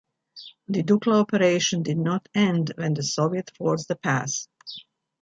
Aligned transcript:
The 0.67 0.81
Dukla 0.81 1.21
operation 1.21 1.83
did 1.83 1.99
not 1.99 2.27
end 2.33 2.71
when 2.75 2.95
the 2.95 3.03
Soviets 3.03 3.51
forced 3.55 3.87
the 3.87 3.95
pass. 3.95 4.47